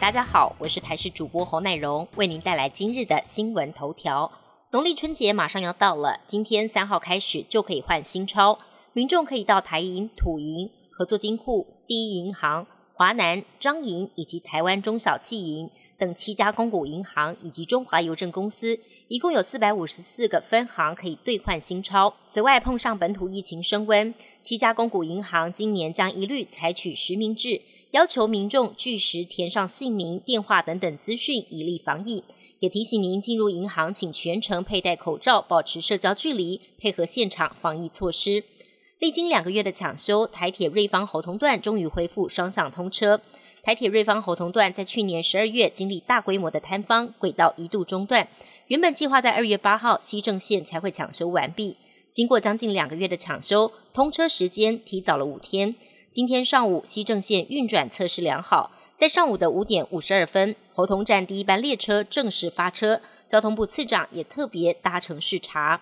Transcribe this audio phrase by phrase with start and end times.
[0.00, 4.32] 大家好，我是台视主播侯乃荣，为您带来今日的新闻头条。
[4.70, 8.58] 农历春节马上要到了，今天三号开始就可以换新钞，
[8.94, 22.14] 民众可以到台银、土银、合作金库、第一银行、华南、张银以及台湾中小企银等七家公股银行以及中华邮政公司，一共有四百五十四个分行可以兑换新钞。
[22.30, 27.60] 此外，碰上本土疫情升温，七家公股银行今年将一律采取实名制。
[27.92, 32.22] 要求民众据实填上姓名、电话等等资讯，以利防疫。
[32.60, 38.44] 也提醒您进入银行，请全程佩戴口罩，保持社交距离，配合现场防疫措施。
[38.98, 43.20] 历经两个月的抢修，台铁瑞芳侯同段终于恢复双向通车。
[43.62, 48.28] 台铁瑞芳侯同段在去年十二月经历大规模的坍方，轨道一度中断。
[48.68, 51.76] 原本计划在二月八号西正线才会抢修完毕，
[52.10, 55.74] 经过将近两个月的抢修，通车时间提早了五天。
[56.12, 58.72] 今天上午，西正线运转测试良好。
[58.96, 63.00] 在上午的五点五十二分，侯同站第一班列车正式发车。
[63.28, 65.80] 交通部次长也特别搭乘视察。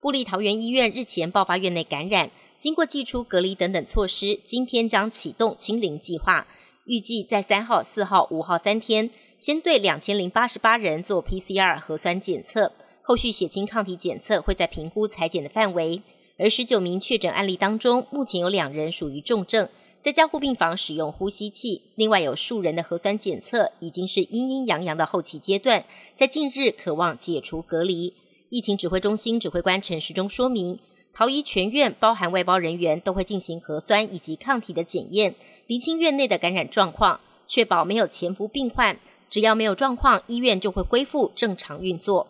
[0.00, 6.48] 布利桃园医院日前爆发院内感染，经过寄出隔离等等措施，今天将启动清零计划。
[6.84, 9.08] 预计在三号、四号、五号三天，
[9.38, 16.02] 先对两千零八十八人做 PCR 核酸检测，后续血清抗体检测会在评估裁剪的范围。
[16.36, 19.68] 而十九名确诊案例当中，目前有两人属于重症，
[20.00, 21.82] 在加护病房使用呼吸器。
[21.94, 25.84] 另外有数人的核酸检测已经是阴阴阳阳的后期阶段，
[26.16, 28.14] 在近日渴望解除隔离。
[28.48, 30.80] 疫情指挥中心指挥官陈时中说明，
[31.12, 35.36] 桃医全院包含外包人员都会进行核酸以及抗体的检验，
[35.68, 38.98] 厘清院内的感染状况，确保没有潜伏病患。
[39.30, 42.28] 只要没有状况，医院就会恢复正常运作。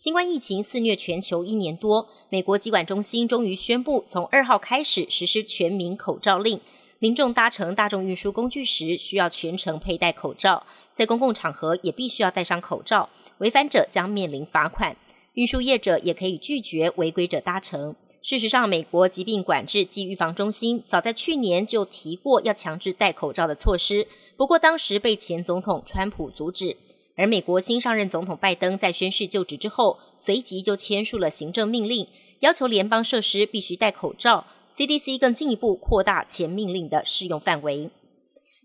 [0.00, 6.58] 新冠疫情肆虐全球一年多，美国疾管中心终于宣布，从二号开始实施全民口罩令。
[6.98, 14.96] 民众搭乘大众运输工具时，需要全程佩戴口罩，在公共场合也必须要戴上口罩，违反者将面临罚款。
[15.34, 17.94] 运输业者也可以拒绝违规者搭乘。
[18.22, 24.08] 事实上，美国疾病管制及预防中心早在去年就提过要强制戴口罩的措施，
[24.38, 26.78] 不过当时被前总统川普阻止。
[27.16, 32.06] 而美国新上任总统拜登在宣誓就职之后，随即就签署了行政命令，
[32.40, 34.46] 要求联邦设施必须戴口罩。
[34.76, 37.90] CDC 更进一步扩大前命令的适用范围。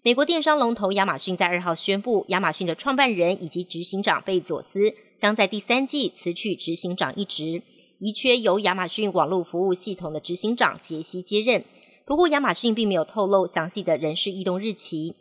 [0.02, 7.64] 美国电商龙头亚马逊在二号宣布，亚马逊的创办人以及执行长贝佐斯将在第三季辞去执行长一职，
[8.00, 11.66] 遗缺由亚马逊网络服务系统的执行长杰西接任。
[12.06, 15.16] 不过，亚马逊并没有透露详细的人事异动日期。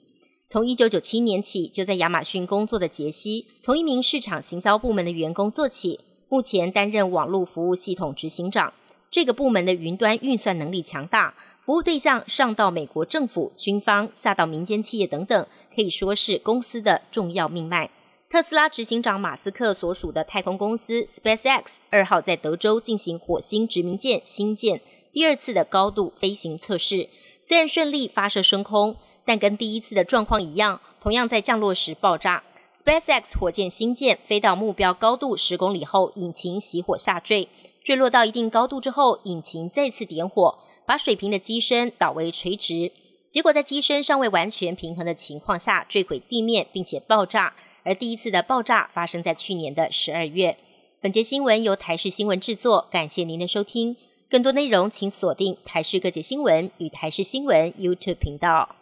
[0.47, 8.72] 从一九九七年起就在亚马逊工作的杰西，从一名市场行销部门的员工做起，目前担任网络服务系统执行长。
[9.10, 11.34] 这个部门的云端运算能力强大，
[11.65, 17.91] 服务对象上到美国政府、军方，下到民间企业等等，可以说是公司的重要命脉。
[18.28, 24.81] 特斯拉执行长马斯克所属的太空公司 SpaceX 二号在德州进行火星殖民舰新舰
[25.12, 27.09] 第二次的高度飞行测试，
[27.43, 28.97] 虽然顺利发射升空。
[29.24, 32.42] 但跟第一次的状况一样，同样在降落时爆炸。
[32.74, 37.48] SpaceX 火箭新舰飞到目标高度十公里后，引擎熄火下坠。
[37.84, 42.90] 坠落到一定高度之后，引擎再次点火，把水平的机身导为垂直。
[43.30, 47.54] 结果在机身尚未完全平衡的情况下坠毁地面，并且爆炸。
[47.84, 50.56] 而第一次的爆炸发生在去年的十二月。
[51.00, 53.96] 本节新闻由台视新闻制作，感谢您的收听。
[54.30, 58.74] 更多内容请锁定台视各界新闻与台视新闻 YouTube 频道。